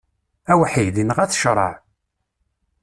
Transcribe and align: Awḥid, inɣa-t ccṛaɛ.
Awḥid, 0.51 0.95
inɣa-t 1.01 1.33
ccṛaɛ. 1.37 1.73